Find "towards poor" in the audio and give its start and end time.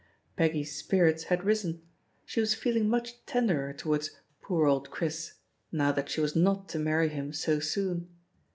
3.71-4.65